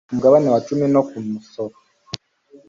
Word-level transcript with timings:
ku 0.07 0.11
mugabane 0.17 0.47
wa 0.53 0.61
cumi 0.67 0.85
no 0.93 1.01
ku 1.09 1.15
musoro 1.31 1.75